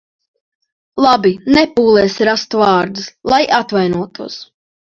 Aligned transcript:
Labi, 1.05 1.33
nepūlies 1.57 2.17
rast 2.31 2.57
vārdus, 2.63 3.15
lai 3.35 3.43
atvainotos. 3.63 4.43